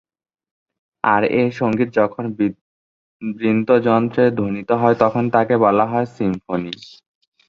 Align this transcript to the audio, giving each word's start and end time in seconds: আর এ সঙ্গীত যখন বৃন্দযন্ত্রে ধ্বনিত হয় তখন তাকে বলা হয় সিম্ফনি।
আর 1.03 1.21
এ 1.33 1.51
সঙ্গীত 1.59 1.89
যখন 1.99 2.23
বৃন্দযন্ত্রে 3.21 4.23
ধ্বনিত 4.37 4.69
হয় 4.81 4.95
তখন 5.03 5.23
তাকে 5.35 5.55
বলা 5.65 5.85
হয় 5.87 6.07
সিম্ফনি। 6.15 6.73